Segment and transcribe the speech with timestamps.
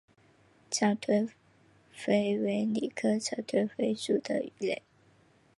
[0.71, 1.29] 长臀
[1.93, 4.81] 鲃为鲤科长臀鲃属的鱼类。